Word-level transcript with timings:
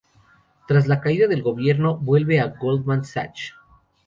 Tras 0.67 0.87
la 0.87 0.99
caída 0.99 1.27
del 1.27 1.43
gobierno, 1.43 1.95
vuelve 1.95 2.39
a 2.39 2.47
Goldman 2.47 3.05
Sachs. 3.05 3.53